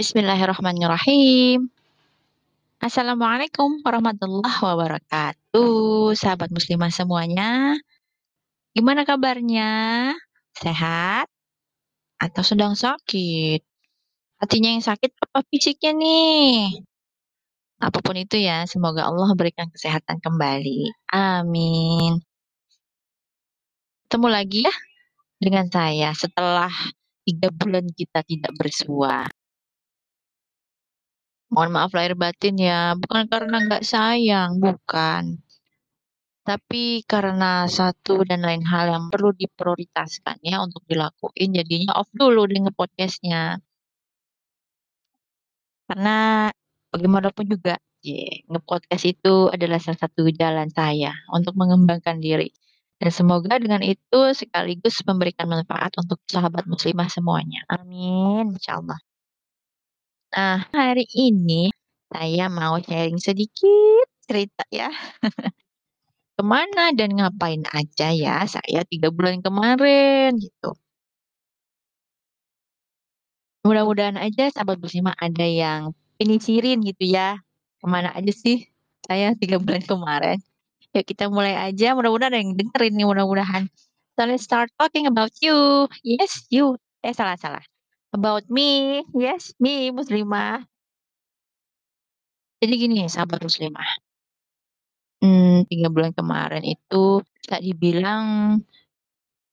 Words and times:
Bismillahirrahmanirrahim. 0.00 1.68
Assalamualaikum 2.80 3.84
warahmatullahi 3.84 4.48
wabarakatuh. 4.48 6.16
Sahabat 6.16 6.48
muslimah 6.48 6.88
semuanya. 6.88 7.76
Gimana 8.72 9.04
kabarnya? 9.04 10.16
Sehat? 10.56 11.28
Atau 12.16 12.40
sedang 12.40 12.72
sakit? 12.72 13.60
Hatinya 14.40 14.72
yang 14.72 14.80
sakit 14.80 15.20
apa 15.20 15.44
fisiknya 15.52 15.92
nih? 15.92 16.80
Apa 17.84 18.00
pun 18.00 18.16
itu 18.16 18.40
ya, 18.40 18.64
semoga 18.64 19.04
Allah 19.04 19.28
berikan 19.36 19.68
kesehatan 19.68 20.16
kembali. 20.24 20.96
Amin. 21.12 22.24
Ketemu 24.08 24.28
lagi 24.32 24.64
ya 24.64 24.72
dengan 25.36 25.68
saya 25.68 26.16
setelah 26.16 26.72
tiga 27.28 27.52
bulan 27.52 27.84
kita 27.92 28.24
tidak 28.24 28.56
bersua. 28.56 29.28
Mohon 31.50 31.70
maaf 31.74 31.90
lahir 31.98 32.14
batin 32.14 32.54
ya, 32.62 32.94
bukan 32.94 33.26
karena 33.26 33.56
nggak 33.66 33.82
sayang, 33.82 34.62
bukan. 34.62 35.42
Tapi 36.46 37.02
karena 37.10 37.66
satu 37.66 38.22
dan 38.22 38.46
lain 38.46 38.62
hal 38.64 38.86
yang 38.94 39.04
perlu 39.12 39.30
diprioritaskan 39.34 40.40
ya 40.46 40.62
untuk 40.62 40.82
dilakuin, 40.86 41.50
jadinya 41.58 41.98
off 41.98 42.10
dulu 42.14 42.46
dengan 42.46 42.70
podcastnya. 42.70 43.58
Karena 45.90 46.46
bagaimanapun 46.94 47.44
juga, 47.50 47.74
yeah, 48.06 48.46
nge-podcast 48.46 49.04
itu 49.10 49.50
adalah 49.50 49.82
salah 49.82 50.00
satu 50.06 50.30
jalan 50.30 50.70
saya 50.70 51.10
untuk 51.34 51.58
mengembangkan 51.58 52.22
diri. 52.22 52.54
Dan 53.00 53.10
semoga 53.10 53.58
dengan 53.58 53.82
itu 53.82 54.20
sekaligus 54.36 55.02
memberikan 55.02 55.50
manfaat 55.50 55.98
untuk 55.98 56.22
sahabat 56.30 56.68
muslimah 56.70 57.10
semuanya. 57.10 57.66
Amin, 57.72 58.54
insya 58.54 58.78
Allah. 58.78 59.00
Nah, 60.30 60.62
hari 60.70 61.10
ini 61.10 61.74
saya 62.06 62.46
mau 62.46 62.78
sharing 62.78 63.18
sedikit 63.18 64.06
cerita 64.30 64.62
ya. 64.70 64.86
Ke 66.38 66.42
mana 66.44 66.90
dan 66.98 67.10
ngapain 67.18 67.62
aja 67.70 68.08
ya 68.14 68.46
saya 68.46 68.80
tiga 68.90 69.08
bulan 69.14 69.42
kemarin 69.46 70.36
gitu. 70.40 70.76
Mudah-mudahan 73.64 74.16
aja 74.16 74.48
sahabat 74.48 74.80
bersama 74.80 75.12
ada 75.20 75.44
yang 75.44 75.92
penisirin 76.16 76.80
gitu 76.80 77.04
ya. 77.04 77.36
Ke 77.80 77.86
mana 77.88 78.08
aja 78.16 78.32
sih 78.32 78.64
saya 79.04 79.36
tiga 79.36 79.60
bulan 79.60 79.84
kemarin. 79.84 80.40
Yuk 80.96 81.04
kita 81.08 81.28
mulai 81.32 81.56
aja, 81.56 81.96
mudah-mudahan 81.96 82.32
ada 82.36 82.40
yang 82.44 82.52
dengerin 82.60 82.92
nih 83.00 83.06
mudah-mudahan. 83.08 83.64
So 84.16 84.28
let's 84.28 84.44
start 84.44 84.68
talking 84.80 85.08
about 85.08 85.32
you. 85.44 85.88
Yes, 86.04 86.44
you. 86.52 86.76
Eh 87.04 87.16
salah-salah. 87.16 87.69
About 88.10 88.46
me. 88.50 89.02
Yes, 89.14 89.54
me 89.62 89.94
muslimah. 89.94 90.66
Jadi 92.60 92.74
gini 92.76 93.06
sahabat 93.06 93.40
muslimah. 93.40 93.90
Hmm, 95.20 95.68
tiga 95.68 95.92
bulan 95.92 96.12
kemarin 96.16 96.64
itu 96.64 97.22
bisa 97.40 97.56
dibilang 97.60 98.56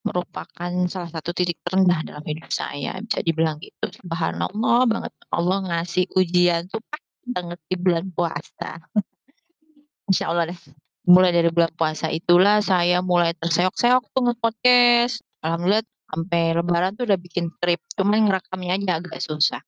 merupakan 0.07 0.71
salah 0.87 1.11
satu 1.11 1.35
titik 1.35 1.59
terendah 1.67 1.99
dalam 2.07 2.23
hidup 2.23 2.47
saya, 2.47 2.95
bisa 3.03 3.19
dibilang 3.19 3.59
gitu. 3.59 3.91
Subhanallah 3.91 4.87
banget, 4.87 5.13
Allah 5.27 5.59
ngasih 5.67 6.07
ujian 6.15 6.71
tuh 6.71 6.79
pas 6.87 7.03
banget 7.27 7.59
di 7.67 7.75
bulan 7.75 8.07
puasa. 8.15 8.79
Masya 10.07 10.25
Allah 10.31 10.55
deh. 10.55 10.59
Mulai 11.07 11.31
dari 11.35 11.51
bulan 11.51 11.71
puasa 11.75 12.07
itulah 12.11 12.63
saya 12.63 13.03
mulai 13.03 13.35
terseok-seok 13.35 14.03
tuh 14.11 14.21
nge-podcast. 14.31 15.23
Alhamdulillah 15.43 15.83
sampai 16.07 16.55
lebaran 16.55 16.95
tuh 16.95 17.03
udah 17.07 17.19
bikin 17.19 17.51
trip, 17.59 17.83
cuman 17.99 18.27
ngerekamnya 18.27 18.79
aja 18.79 18.91
agak 19.03 19.19
susah. 19.19 19.61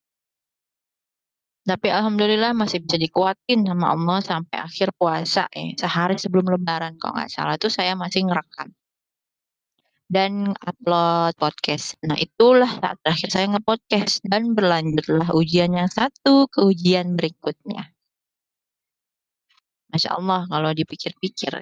Tapi 1.70 1.88
alhamdulillah 1.92 2.58
masih 2.58 2.82
bisa 2.82 2.98
dikuatin 2.98 3.62
sama 3.68 3.94
Allah 3.94 4.18
sampai 4.26 4.58
akhir 4.58 4.90
puasa 4.98 5.46
ya. 5.54 5.78
Sehari 5.78 6.18
sebelum 6.18 6.50
lebaran 6.50 6.98
kalau 6.98 7.20
nggak 7.20 7.30
salah 7.30 7.56
tuh 7.62 7.70
saya 7.70 7.94
masih 7.94 8.26
ngerekam. 8.26 8.74
Dan 10.10 10.58
upload 10.58 11.38
podcast. 11.38 11.94
Nah 12.02 12.18
itulah 12.18 12.66
saat 12.82 12.98
terakhir 13.06 13.30
saya 13.30 13.46
nge-podcast. 13.54 14.26
Dan 14.26 14.58
berlanjutlah 14.58 15.30
ujian 15.38 15.70
yang 15.78 15.86
satu 15.86 16.50
ke 16.50 16.66
ujian 16.66 17.14
berikutnya. 17.14 17.94
Masya 19.94 20.18
Allah 20.18 20.50
kalau 20.50 20.74
dipikir-pikir 20.74 21.54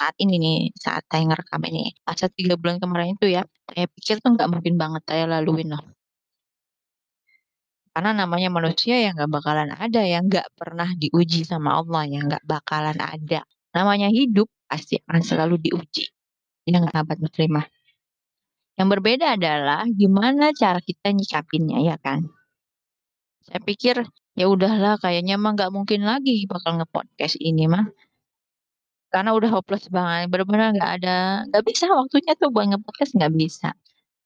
saat 0.00 0.16
ini 0.16 0.40
nih, 0.40 0.58
saat 0.80 1.04
saya 1.12 1.28
ngerekam 1.28 1.60
ini. 1.68 1.92
Masa 2.08 2.32
tiga 2.32 2.56
bulan 2.56 2.80
kemarin 2.80 3.20
itu 3.20 3.28
ya, 3.28 3.44
saya 3.68 3.84
pikir 3.84 4.24
tuh 4.24 4.32
nggak 4.32 4.48
mungkin 4.48 4.80
banget 4.80 5.04
saya 5.04 5.28
laluin 5.28 5.76
loh. 5.76 5.84
Karena 7.92 8.16
namanya 8.16 8.48
manusia 8.48 8.96
yang 8.96 9.12
nggak 9.12 9.28
bakalan 9.28 9.76
ada 9.76 10.00
yang 10.00 10.24
nggak 10.24 10.56
pernah 10.56 10.88
diuji 10.96 11.44
sama 11.44 11.76
Allah, 11.84 12.08
yang 12.08 12.32
nggak 12.32 12.48
bakalan 12.48 12.96
ada. 12.96 13.44
Namanya 13.76 14.08
hidup 14.08 14.48
pasti 14.64 14.96
akan 15.04 15.20
selalu 15.20 15.60
diuji. 15.68 16.08
Ya 16.64 16.80
nggak 16.80 16.96
sahabat 16.96 17.20
muslimah. 17.20 17.68
Yang 18.80 18.88
berbeda 18.96 19.36
adalah 19.36 19.84
gimana 19.92 20.56
cara 20.56 20.80
kita 20.80 21.12
nyikapinnya 21.12 21.84
ya 21.84 22.00
kan. 22.00 22.24
Saya 23.44 23.60
pikir 23.60 24.00
ya 24.32 24.48
udahlah 24.48 24.96
kayaknya 24.96 25.36
mah 25.36 25.52
nggak 25.52 25.68
mungkin 25.68 26.08
lagi 26.08 26.48
bakal 26.48 26.80
nge-podcast 26.80 27.36
ini 27.36 27.68
mah. 27.68 27.84
Karena 29.10 29.30
udah 29.34 29.50
hopeless 29.50 29.86
banget, 29.90 30.30
benar-benar 30.30 30.70
nggak 30.78 30.92
ada, 31.02 31.18
nggak 31.50 31.64
bisa 31.66 31.84
waktunya 31.90 32.32
tuh 32.38 32.48
buat 32.54 32.66
nge-podcast 32.70 33.12
nggak 33.18 33.34
bisa. 33.34 33.68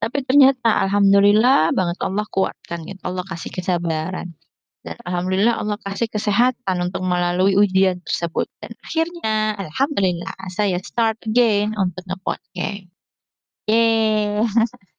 Tapi 0.03 0.19
ternyata 0.28 0.69
alhamdulillah 0.84 1.72
banget 1.72 1.99
Allah 2.05 2.27
kuatkan 2.28 2.84
gitu, 2.84 3.00
Allah 3.09 3.25
kasih 3.25 3.50
kesabaran. 3.53 4.37
Dan 4.84 4.97
alhamdulillah 5.09 5.56
Allah 5.56 5.81
kasih 5.81 6.09
kesehatan 6.12 6.77
untuk 6.84 7.00
melalui 7.09 7.56
ujian 7.56 8.05
tersebut. 8.05 8.45
Dan 8.61 8.77
akhirnya 8.84 9.56
alhamdulillah 9.56 10.37
saya 10.53 10.77
start 10.84 11.16
again 11.25 11.72
untuk 11.81 12.05
nge-podcast. 12.05 12.84
Yeay. 13.69 14.45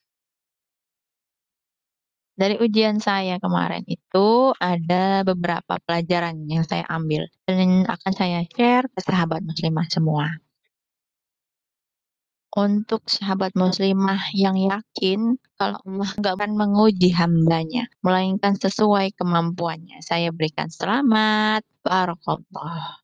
Dari 2.35 2.59
ujian 2.59 2.99
saya 2.99 3.39
kemarin 3.39 3.87
itu 3.87 4.51
ada 4.59 5.23
beberapa 5.23 5.79
pelajaran 5.87 6.43
yang 6.51 6.67
saya 6.67 6.83
ambil 6.91 7.31
dan 7.47 7.87
akan 7.87 8.11
saya 8.11 8.43
share 8.51 8.91
ke 8.91 8.99
sahabat 8.99 9.39
muslimah 9.39 9.87
semua. 9.87 10.27
Untuk 12.55 13.07
sahabat 13.07 13.55
muslimah 13.55 14.35
yang 14.35 14.59
yakin 14.59 15.39
kalau 15.55 15.79
Allah 15.87 16.11
nggak 16.19 16.35
akan 16.35 16.51
menguji 16.59 17.15
hambanya, 17.15 17.87
melainkan 18.03 18.59
sesuai 18.59 19.15
kemampuannya. 19.15 20.03
Saya 20.03 20.35
berikan 20.35 20.67
selamat, 20.67 21.63
barakallah. 21.83 22.99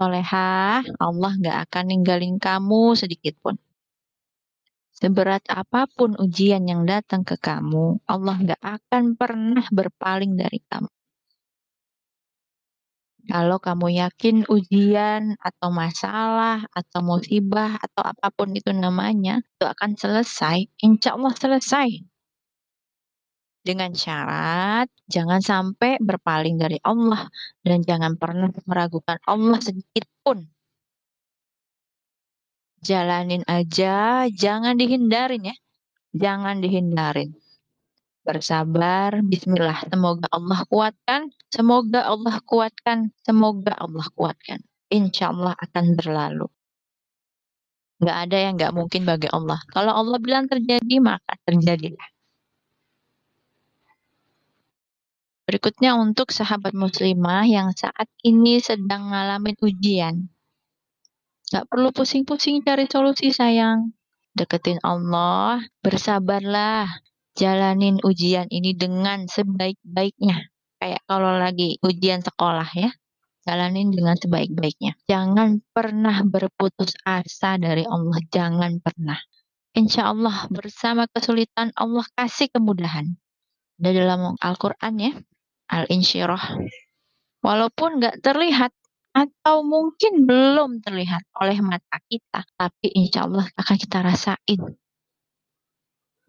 Solehah, 0.00 0.80
Allah 0.96 1.32
nggak 1.36 1.58
akan 1.68 1.84
ninggalin 1.92 2.40
kamu 2.40 2.96
sedikit 2.96 3.36
pun. 3.44 3.60
Seberat 5.02 5.42
apa 5.50 5.90
pun 5.90 6.14
ujian 6.14 6.62
yang 6.62 6.86
datang 6.86 7.26
ke 7.26 7.34
kamu, 7.34 7.98
Allah 8.06 8.38
nggak 8.38 8.62
akan 8.62 9.18
pernah 9.18 9.66
berpaling 9.74 10.38
dari 10.38 10.62
kamu. 10.62 10.86
Kalau 13.26 13.58
kamu 13.58 13.98
yakin 13.98 14.46
ujian 14.46 15.34
atau 15.42 15.74
masalah 15.74 16.62
atau 16.70 17.02
musibah 17.02 17.82
atau 17.82 18.14
apa 18.14 18.30
pun 18.30 18.54
itu 18.54 18.70
namanya, 18.70 19.42
itu 19.42 19.66
akan 19.66 19.98
selesai, 19.98 20.70
insya 20.86 21.18
Allah 21.18 21.34
selesai. 21.34 21.88
Dengan 23.66 23.98
syarat 23.98 24.86
jangan 25.10 25.42
sampai 25.42 25.98
berpaling 25.98 26.62
dari 26.62 26.78
Allah 26.78 27.26
dan 27.66 27.82
jangan 27.82 28.14
pernah 28.14 28.54
meragukan 28.70 29.18
Allah 29.26 29.58
sedikit 29.58 30.06
pun 30.22 30.46
jalanin 32.82 33.46
aja, 33.46 34.26
jangan 34.28 34.74
dihindarin 34.74 35.54
ya. 35.54 35.56
Jangan 36.12 36.60
dihindarin. 36.60 37.32
Bersabar, 38.22 39.18
bismillah. 39.24 39.88
Semoga 39.88 40.26
Allah 40.30 40.60
kuatkan, 40.68 41.22
semoga 41.50 42.00
Allah 42.06 42.36
kuatkan, 42.44 43.10
semoga 43.24 43.72
Allah 43.78 44.06
kuatkan. 44.14 44.60
Insya 44.92 45.32
Allah 45.32 45.56
akan 45.56 45.84
berlalu. 45.96 46.46
Gak 48.02 48.18
ada 48.28 48.36
yang 48.36 48.58
gak 48.58 48.74
mungkin 48.74 49.06
bagi 49.06 49.30
Allah. 49.30 49.62
Kalau 49.70 49.94
Allah 49.94 50.18
bilang 50.18 50.50
terjadi, 50.50 50.98
maka 50.98 51.38
terjadilah. 51.46 52.12
Berikutnya 55.46 55.98
untuk 55.98 56.30
sahabat 56.30 56.74
muslimah 56.74 57.46
yang 57.46 57.74
saat 57.74 58.06
ini 58.22 58.62
sedang 58.62 59.10
ngalamin 59.10 59.58
ujian. 59.58 60.30
Gak 61.52 61.68
perlu 61.68 61.92
pusing-pusing 61.92 62.64
cari 62.64 62.88
solusi 62.88 63.28
sayang. 63.28 63.92
Deketin 64.32 64.80
Allah, 64.80 65.60
bersabarlah. 65.84 66.88
Jalanin 67.36 68.00
ujian 68.00 68.48
ini 68.48 68.72
dengan 68.72 69.28
sebaik-baiknya. 69.28 70.48
Kayak 70.80 71.04
kalau 71.04 71.36
lagi 71.36 71.76
ujian 71.84 72.24
sekolah 72.24 72.72
ya. 72.72 72.88
Jalanin 73.44 73.92
dengan 73.92 74.16
sebaik-baiknya. 74.16 74.96
Jangan 75.04 75.60
pernah 75.76 76.24
berputus 76.24 76.96
asa 77.04 77.60
dari 77.60 77.84
Allah. 77.84 78.16
Jangan 78.32 78.80
pernah. 78.80 79.20
Insya 79.76 80.08
Allah 80.08 80.48
bersama 80.48 81.04
kesulitan 81.12 81.68
Allah 81.76 82.08
kasih 82.16 82.48
kemudahan. 82.48 83.12
Ada 83.76 83.90
dalam 83.92 84.40
Al-Quran 84.40 84.94
ya. 84.96 85.12
Al-insyirah. 85.68 86.64
Walaupun 87.44 88.00
nggak 88.00 88.24
terlihat 88.24 88.72
atau 89.12 89.60
mungkin 89.60 90.24
belum 90.24 90.80
terlihat 90.80 91.28
oleh 91.36 91.60
mata 91.60 92.00
kita, 92.08 92.48
tapi 92.56 92.88
insya 92.96 93.28
Allah 93.28 93.44
akan 93.60 93.76
kita 93.76 93.98
rasain. 94.00 94.60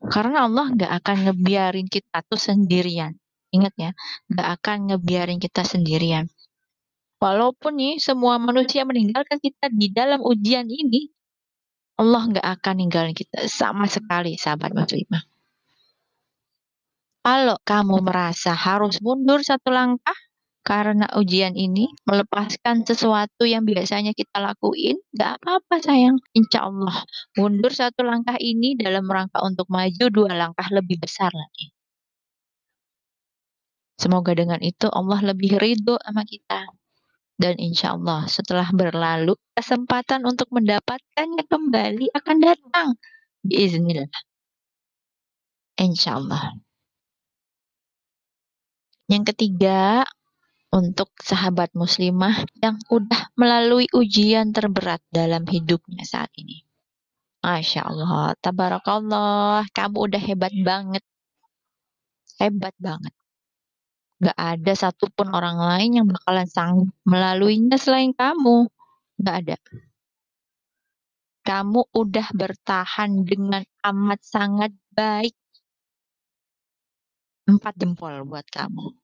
Karena 0.03 0.43
Allah 0.43 0.67
nggak 0.75 0.91
akan 0.99 1.17
ngebiarin 1.31 1.87
kita 1.87 2.19
tuh 2.27 2.35
sendirian. 2.35 3.15
Ingat 3.55 3.73
ya, 3.79 3.91
nggak 4.27 4.47
akan 4.59 4.77
ngebiarin 4.91 5.39
kita 5.39 5.63
sendirian. 5.63 6.27
Walaupun 7.23 7.79
nih 7.79 7.95
semua 8.03 8.35
manusia 8.35 8.83
meninggalkan 8.83 9.39
kita 9.39 9.71
di 9.71 9.87
dalam 9.95 10.19
ujian 10.19 10.67
ini, 10.67 11.07
Allah 11.95 12.27
nggak 12.27 12.47
akan 12.59 12.75
ninggalin 12.83 13.15
kita 13.15 13.47
sama 13.47 13.87
sekali, 13.87 14.35
sahabat 14.35 14.75
muslimah. 14.75 15.23
Kalau 17.23 17.55
kamu 17.63 18.03
merasa 18.03 18.51
harus 18.51 18.99
mundur 18.99 19.39
satu 19.39 19.71
langkah 19.71 20.17
karena 20.63 21.11
ujian 21.19 21.59
ini, 21.59 21.91
melepaskan 22.07 22.87
sesuatu 22.87 23.43
yang 23.43 23.67
biasanya 23.67 24.15
kita 24.15 24.39
lakuin, 24.39 24.95
nggak 25.11 25.43
apa-apa 25.43 25.75
sayang. 25.83 26.17
Insya 26.31 26.71
Allah, 26.71 27.03
mundur 27.35 27.75
satu 27.75 28.07
langkah 28.07 28.39
ini 28.39 28.79
dalam 28.79 29.03
rangka 29.11 29.43
untuk 29.43 29.67
maju 29.67 30.05
dua 30.07 30.31
langkah 30.31 30.67
lebih 30.71 31.03
besar 31.03 31.35
lagi. 31.35 31.75
Semoga 33.99 34.31
dengan 34.33 34.63
itu 34.63 34.87
Allah 34.87 35.35
lebih 35.35 35.59
ridho 35.59 35.99
sama 35.99 36.23
kita. 36.23 36.63
Dan 37.35 37.59
insya 37.59 37.99
Allah 37.99 38.23
setelah 38.31 38.71
berlalu, 38.71 39.35
kesempatan 39.51 40.23
untuk 40.23 40.47
mendapatkannya 40.47 41.43
kembali 41.43 42.07
akan 42.15 42.37
datang. 42.39 42.89
Biiznillah. 43.43 44.07
Insya 45.75 46.23
Allah. 46.23 46.55
Yang 49.11 49.35
ketiga, 49.35 50.07
untuk 50.73 51.13
sahabat 51.21 51.69
muslimah 51.77 52.49
yang 52.57 52.81
udah 52.89 53.29
melalui 53.37 53.85
ujian 53.93 54.49
terberat 54.49 55.05
dalam 55.13 55.45
hidupnya 55.45 56.01
saat 56.01 56.33
ini. 56.33 56.65
Masya 57.45 57.85
Allah, 57.85 58.33
tabarakallah, 58.41 59.69
kamu 59.69 59.97
udah 60.09 60.21
hebat 60.25 60.53
banget. 60.65 61.03
Hebat 62.41 62.73
banget. 62.81 63.13
Gak 64.17 64.39
ada 64.39 64.73
satupun 64.73 65.29
orang 65.29 65.61
lain 65.61 66.01
yang 66.01 66.07
bakalan 66.09 66.49
sanggup 66.49 66.89
melaluinya 67.05 67.77
selain 67.77 68.15
kamu. 68.15 68.65
Gak 69.21 69.35
ada. 69.45 69.57
Kamu 71.43 71.91
udah 71.91 72.27
bertahan 72.33 73.27
dengan 73.27 73.61
amat 73.83 74.19
sangat 74.23 74.71
baik. 74.95 75.35
Empat 77.43 77.75
jempol 77.75 78.23
buat 78.23 78.47
kamu. 78.47 79.02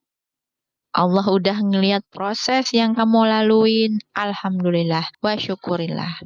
Allah 0.90 1.22
udah 1.22 1.54
ngeliat 1.62 2.02
proses 2.10 2.74
yang 2.74 2.98
kamu 2.98 3.30
laluin. 3.30 4.02
Alhamdulillah. 4.10 5.06
Wa 5.22 5.38
syukurillah. 5.38 6.18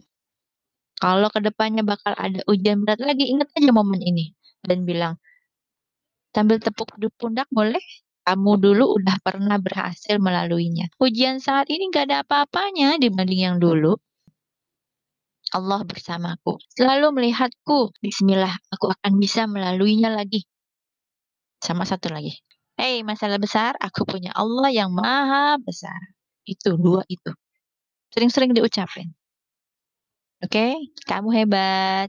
Kalau 0.97 1.29
ke 1.29 1.45
depannya 1.45 1.85
bakal 1.85 2.17
ada 2.17 2.41
ujian 2.49 2.81
berat 2.81 2.97
lagi, 3.05 3.29
ingat 3.29 3.53
aja 3.53 3.71
momen 3.77 4.01
ini. 4.01 4.33
Dan 4.65 4.89
bilang, 4.89 5.21
sambil 6.33 6.65
tepuk 6.65 6.97
di 6.97 7.13
pundak 7.13 7.45
boleh? 7.53 7.83
Kamu 8.25 8.57
dulu 8.57 8.97
udah 8.97 9.21
pernah 9.21 9.61
berhasil 9.61 10.17
melaluinya. 10.17 10.89
Ujian 10.97 11.45
saat 11.45 11.69
ini 11.69 11.93
gak 11.93 12.09
ada 12.09 12.25
apa-apanya 12.25 12.97
dibanding 12.97 13.45
yang 13.45 13.57
dulu. 13.61 14.01
Allah 15.53 15.85
bersamaku. 15.85 16.57
Selalu 16.73 17.13
melihatku. 17.21 17.93
Bismillah, 18.01 18.57
aku 18.73 18.97
akan 18.97 19.21
bisa 19.21 19.45
melaluinya 19.45 20.09
lagi. 20.09 20.49
Sama 21.61 21.85
satu 21.85 22.09
lagi. 22.09 22.33
Hei, 22.79 23.07
masalah 23.07 23.39
besar, 23.39 23.73
aku 23.79 24.03
punya 24.03 24.31
Allah 24.35 24.67
yang 24.75 24.91
maha 24.91 25.55
besar. 25.63 26.01
Itu, 26.43 26.75
dua 26.75 27.03
itu. 27.07 27.31
Sering-sering 28.11 28.51
diucapin. 28.57 29.15
Oke, 30.43 30.51
okay? 30.59 30.73
kamu 31.07 31.29
hebat. 31.39 32.09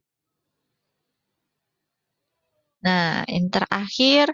Nah, 2.86 3.26
yang 3.30 3.48
terakhir, 3.54 4.34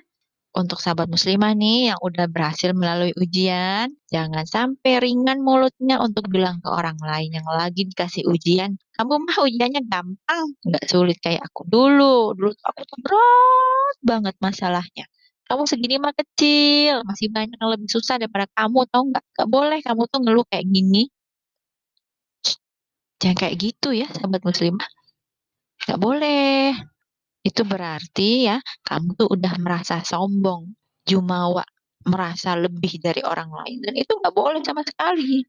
untuk 0.52 0.80
sahabat 0.84 1.08
muslimah 1.12 1.52
nih 1.56 1.92
yang 1.92 2.00
udah 2.00 2.28
berhasil 2.28 2.72
melalui 2.76 3.12
ujian, 3.16 3.88
jangan 4.12 4.44
sampai 4.48 5.00
ringan 5.04 5.40
mulutnya 5.44 6.00
untuk 6.00 6.28
bilang 6.28 6.60
ke 6.64 6.68
orang 6.72 7.00
lain 7.00 7.32
yang 7.40 7.48
lagi 7.48 7.88
dikasih 7.88 8.24
ujian, 8.28 8.76
kamu 8.96 9.14
mah 9.24 9.38
ujiannya 9.48 9.82
gampang, 9.88 10.46
nggak 10.68 10.86
sulit 10.92 11.18
kayak 11.24 11.44
aku 11.48 11.64
dulu. 11.68 12.36
Dulu 12.36 12.52
aku 12.68 12.82
tuh 12.88 13.00
berat 13.04 13.96
banget 14.04 14.36
masalahnya. 14.44 15.06
Kamu 15.52 15.68
segini 15.68 16.00
mah 16.00 16.16
kecil, 16.16 17.04
masih 17.04 17.28
banyak 17.28 17.60
yang 17.60 17.72
lebih 17.76 17.92
susah 17.92 18.16
daripada 18.16 18.48
kamu, 18.56 18.88
tau 18.88 19.04
nggak? 19.04 19.26
Gak 19.36 19.50
boleh 19.52 19.84
kamu 19.84 20.08
tuh 20.08 20.20
ngeluh 20.24 20.48
kayak 20.48 20.64
gini. 20.64 21.12
Jangan 23.20 23.36
kayak 23.36 23.56
gitu 23.60 23.92
ya, 23.92 24.08
sahabat 24.16 24.48
muslimah. 24.48 24.88
Gak 25.84 26.00
boleh. 26.00 26.72
Itu 27.44 27.68
berarti 27.68 28.48
ya, 28.48 28.64
kamu 28.88 29.20
tuh 29.20 29.28
udah 29.28 29.54
merasa 29.60 30.00
sombong, 30.08 30.72
jumawa, 31.04 31.68
merasa 32.08 32.56
lebih 32.56 33.04
dari 33.04 33.20
orang 33.20 33.52
lain. 33.52 33.84
Dan 33.84 34.00
itu 34.00 34.24
gak 34.24 34.32
boleh 34.32 34.64
sama 34.64 34.88
sekali. 34.88 35.44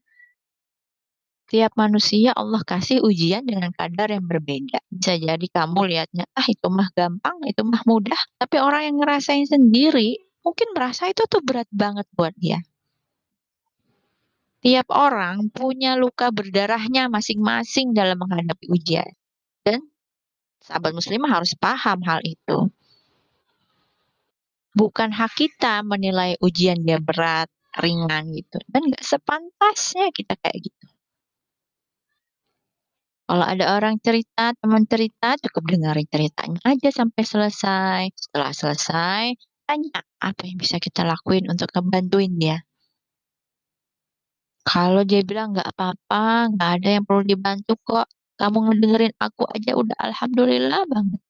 Tiap 1.43 1.75
manusia 1.75 2.31
Allah 2.33 2.63
kasih 2.63 3.03
ujian 3.03 3.43
dengan 3.45 3.69
kadar 3.75 4.09
yang 4.09 4.25
berbeda. 4.25 4.79
Bisa 4.89 5.19
jadi 5.19 5.47
kamu 5.51 5.79
lihatnya, 5.85 6.25
ah 6.33 6.47
itu 6.47 6.67
mah 6.71 6.89
gampang, 6.95 7.37
itu 7.45 7.61
mah 7.61 7.83
mudah. 7.85 8.19
Tapi 8.39 8.57
orang 8.57 8.89
yang 8.89 8.97
ngerasain 9.03 9.45
sendiri, 9.45 10.17
mungkin 10.41 10.71
merasa 10.73 11.11
itu 11.11 11.27
tuh 11.29 11.43
berat 11.43 11.69
banget 11.69 12.07
buat 12.15 12.33
dia. 12.39 12.63
Tiap 14.63 14.87
orang 14.95 15.51
punya 15.51 15.99
luka 15.99 16.31
berdarahnya 16.31 17.11
masing-masing 17.11 17.91
dalam 17.91 18.15
menghadapi 18.15 18.71
ujian. 18.71 19.11
Dan 19.59 19.83
Sahabat 20.63 20.95
muslimah 20.95 21.27
harus 21.27 21.59
paham 21.59 21.99
hal 22.07 22.23
itu. 22.23 22.71
Bukan 24.71 25.11
hak 25.11 25.35
kita 25.35 25.83
menilai 25.83 26.39
ujian 26.39 26.79
dia 26.87 27.03
berat, 27.03 27.51
ringan 27.75 28.31
gitu. 28.31 28.63
Dan 28.71 28.87
gak 28.87 29.03
sepantasnya 29.03 30.09
kita 30.15 30.39
kayak 30.39 30.71
gitu. 30.71 30.87
Kalau 33.33 33.49
ada 33.49 33.65
orang 33.81 33.97
cerita, 33.97 34.53
teman 34.61 34.85
cerita, 34.85 35.33
cukup 35.41 35.65
dengerin 35.73 36.05
ceritanya 36.05 36.61
aja 36.69 36.89
sampai 36.93 37.23
selesai. 37.25 38.01
Setelah 38.13 38.53
selesai, 38.53 39.23
tanya 39.65 40.05
apa 40.21 40.45
yang 40.45 40.61
bisa 40.61 40.77
kita 40.77 41.01
lakuin 41.01 41.49
untuk 41.49 41.73
ngebantuin 41.73 42.29
dia. 42.37 42.61
Kalau 44.69 45.01
dia 45.01 45.25
bilang 45.25 45.57
nggak 45.57 45.65
apa-apa, 45.65 46.53
nggak 46.53 46.69
ada 46.77 46.89
yang 46.93 47.03
perlu 47.09 47.25
dibantu 47.25 47.73
kok, 47.81 48.05
kamu 48.37 48.57
ngedengerin 48.69 49.13
aku 49.17 49.49
aja 49.49 49.71
udah 49.81 49.97
alhamdulillah 49.97 50.85
banget. 50.85 51.21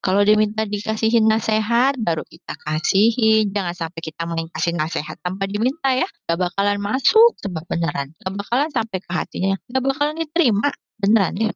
Kalau 0.00 0.24
dia 0.24 0.32
minta 0.32 0.64
dikasihin 0.64 1.28
nasehat, 1.28 2.00
baru 2.00 2.24
kita 2.24 2.56
kasihin. 2.64 3.52
Jangan 3.52 3.76
sampai 3.76 4.00
kita 4.00 4.24
main 4.24 4.48
kasih 4.48 4.72
nasehat 4.72 5.20
tanpa 5.20 5.44
diminta 5.44 5.92
ya. 5.92 6.08
Gak 6.24 6.40
bakalan 6.40 6.80
masuk 6.80 7.36
sebab 7.44 7.68
beneran. 7.68 8.16
Gak 8.16 8.32
bakalan 8.32 8.68
sampai 8.72 8.98
ke 9.04 9.10
hatinya. 9.12 9.54
Gak 9.68 9.82
bakalan 9.84 10.16
diterima. 10.16 10.72
Beneran 10.96 11.36
ya. 11.36 11.52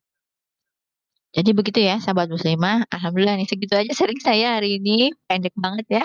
Jadi 1.34 1.50
begitu 1.56 1.80
ya 1.88 1.96
sahabat 2.04 2.28
muslimah. 2.28 2.84
Alhamdulillah 2.92 3.40
nih 3.40 3.48
segitu 3.48 3.80
aja 3.80 3.92
sering 3.96 4.20
saya 4.20 4.60
hari 4.60 4.76
ini. 4.76 5.16
Pendek 5.24 5.56
banget 5.56 6.04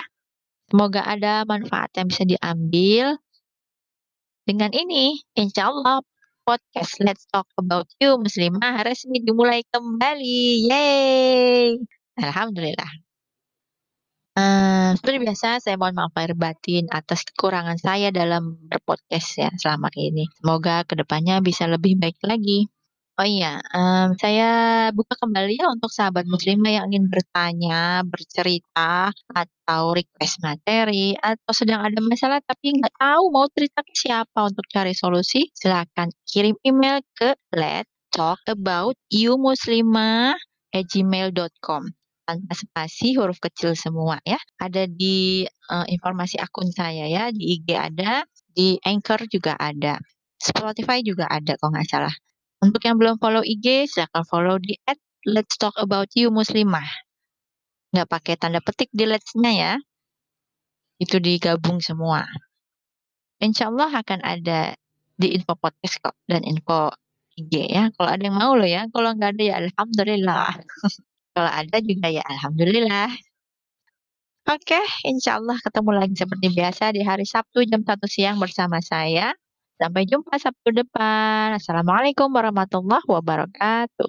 Semoga 0.72 1.04
ada 1.04 1.44
manfaat 1.44 1.92
yang 1.92 2.08
bisa 2.08 2.24
diambil. 2.24 3.20
Dengan 4.48 4.72
ini, 4.72 5.20
insya 5.36 5.68
Allah 5.68 6.00
podcast 6.48 7.04
Let's 7.04 7.28
Talk 7.28 7.52
About 7.60 7.86
You 8.00 8.16
Muslimah 8.16 8.80
resmi 8.80 9.20
dimulai 9.20 9.60
kembali. 9.68 10.66
Yeay! 10.72 11.99
Alhamdulillah. 12.20 12.92
Uh, 14.30 14.94
seperti 14.94 15.26
biasa, 15.26 15.58
saya 15.58 15.74
mohon 15.74 15.98
maaf 15.98 16.14
lahir 16.14 16.38
batin 16.38 16.86
atas 16.94 17.26
kekurangan 17.26 17.76
saya 17.76 18.14
dalam 18.14 18.56
berpodcast 18.70 19.30
ya 19.42 19.50
selama 19.58 19.90
ini. 19.98 20.30
Semoga 20.38 20.86
ke 20.86 20.94
depannya 20.94 21.42
bisa 21.42 21.66
lebih 21.66 21.98
baik 21.98 22.16
lagi. 22.22 22.70
Oh 23.20 23.28
iya, 23.28 23.60
um, 23.76 24.16
saya 24.16 24.48
buka 24.96 25.12
kembali 25.12 25.60
ya 25.60 25.68
untuk 25.68 25.92
sahabat 25.92 26.24
muslimah 26.24 26.72
yang 26.72 26.88
ingin 26.88 27.12
bertanya, 27.12 28.00
bercerita, 28.08 29.12
atau 29.12 29.92
request 29.92 30.40
materi, 30.40 31.12
atau 31.20 31.52
sedang 31.52 31.84
ada 31.84 32.00
masalah 32.00 32.40
tapi 32.40 32.80
nggak 32.80 32.96
tahu 32.96 33.28
mau 33.28 33.44
cerita 33.52 33.84
ke 33.84 33.92
siapa 33.92 34.40
untuk 34.48 34.64
cari 34.72 34.96
solusi, 34.96 35.52
silakan 35.52 36.08
kirim 36.24 36.56
email 36.64 37.04
ke 37.12 37.36
let's 37.52 37.92
talk 38.08 38.40
about 38.48 38.96
you 39.12 39.36
muslimah 39.36 40.32
at 40.72 40.88
gmail.com 40.88 41.99
tanpa 42.30 42.54
spasi 42.54 43.18
huruf 43.18 43.42
kecil 43.42 43.74
semua 43.74 44.22
ya. 44.22 44.38
Ada 44.62 44.86
di 44.86 45.42
uh, 45.66 45.86
informasi 45.90 46.38
akun 46.38 46.70
saya 46.70 47.10
ya, 47.10 47.34
di 47.34 47.58
IG 47.58 47.74
ada, 47.74 48.22
di 48.54 48.78
Anchor 48.86 49.26
juga 49.26 49.58
ada. 49.58 49.98
Spotify 50.38 51.02
juga 51.02 51.26
ada 51.26 51.58
kalau 51.58 51.74
nggak 51.74 51.88
salah. 51.90 52.14
Untuk 52.62 52.86
yang 52.86 52.96
belum 53.00 53.18
follow 53.18 53.42
IG, 53.42 53.90
silahkan 53.90 54.22
follow 54.30 54.62
di 54.62 54.78
at 54.86 55.00
Let's 55.26 55.58
Talk 55.58 55.74
About 55.76 56.14
You 56.14 56.30
Muslimah. 56.30 56.86
Nggak 57.90 58.08
pakai 58.08 58.34
tanda 58.38 58.62
petik 58.62 58.88
di 58.94 59.10
let's-nya 59.10 59.52
ya. 59.52 59.72
Itu 61.02 61.18
digabung 61.18 61.82
semua. 61.82 62.22
Insyaallah 63.42 63.90
akan 64.04 64.20
ada 64.22 64.76
di 65.18 65.36
info 65.36 65.56
podcast 65.58 65.98
kok 66.00 66.16
dan 66.30 66.46
info 66.46 66.92
IG 67.36 67.72
ya, 67.72 67.88
kalau 67.96 68.08
ada 68.12 68.22
yang 68.22 68.36
mau 68.36 68.52
loh 68.52 68.68
ya, 68.68 68.84
kalau 68.92 69.12
nggak 69.16 69.36
ada 69.36 69.42
ya 69.42 69.54
alhamdulillah. 69.64 70.52
Kalau 71.36 71.50
ada 71.50 71.78
juga 71.78 72.06
ya 72.10 72.22
alhamdulillah. 72.26 73.10
Oke, 74.48 74.80
insyaallah 75.04 75.60
ketemu 75.60 75.90
lagi 76.00 76.14
seperti 76.16 76.46
biasa 76.56 76.84
di 76.96 77.04
hari 77.04 77.28
Sabtu 77.28 77.60
jam 77.68 77.84
1.00 77.84 78.08
siang 78.08 78.36
bersama 78.40 78.80
saya. 78.80 79.36
Sampai 79.76 80.08
jumpa 80.08 80.32
Sabtu 80.40 80.72
depan. 80.72 81.52
Assalamualaikum 81.60 82.32
warahmatullahi 82.32 83.04
wabarakatuh. 83.04 84.08